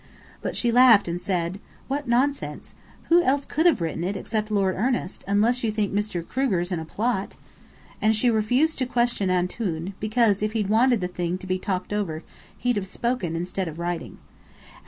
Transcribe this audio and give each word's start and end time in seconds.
But 0.41 0.55
she 0.55 0.71
laughed 0.71 1.07
and 1.07 1.21
said, 1.21 1.59
'What 1.87 2.07
nonsense! 2.07 2.73
Who 3.09 3.21
else 3.21 3.45
could 3.45 3.67
have 3.67 3.81
written 3.81 4.03
it 4.03 4.15
except 4.17 4.49
Lord 4.49 4.73
Ernest, 4.75 5.23
unless 5.27 5.63
you 5.63 5.69
think 5.71 5.93
Mr. 5.93 6.27
Kruger's 6.27 6.71
in 6.71 6.79
a 6.79 6.85
plot.' 6.85 7.35
And 8.01 8.15
she 8.15 8.31
refused 8.31 8.79
to 8.79 8.87
question 8.87 9.29
Antoun, 9.29 9.93
because 9.99 10.41
if 10.41 10.53
he'd 10.53 10.69
wanted 10.69 11.01
the 11.01 11.07
thing 11.07 11.37
to 11.37 11.45
be 11.45 11.59
talked 11.59 11.93
over, 11.93 12.23
he'd 12.57 12.77
have 12.77 12.87
spoken 12.87 13.35
instead 13.35 13.67
of 13.67 13.77
writing. 13.77 14.17